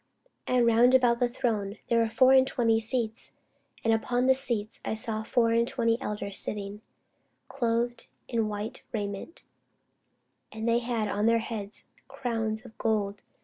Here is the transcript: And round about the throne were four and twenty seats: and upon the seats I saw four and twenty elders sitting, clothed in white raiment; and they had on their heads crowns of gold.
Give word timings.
And 0.47 0.65
round 0.65 0.95
about 0.95 1.19
the 1.19 1.29
throne 1.29 1.77
were 1.91 2.09
four 2.09 2.33
and 2.33 2.47
twenty 2.47 2.79
seats: 2.79 3.33
and 3.83 3.93
upon 3.93 4.25
the 4.25 4.33
seats 4.33 4.79
I 4.83 4.95
saw 4.95 5.21
four 5.21 5.51
and 5.51 5.67
twenty 5.67 6.01
elders 6.01 6.39
sitting, 6.39 6.81
clothed 7.47 8.07
in 8.27 8.47
white 8.49 8.81
raiment; 8.93 9.43
and 10.51 10.67
they 10.67 10.79
had 10.79 11.07
on 11.07 11.27
their 11.27 11.37
heads 11.37 11.87
crowns 12.07 12.65
of 12.65 12.75
gold. 12.79 13.21